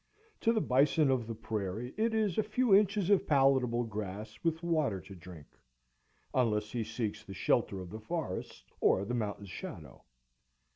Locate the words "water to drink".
4.63-5.45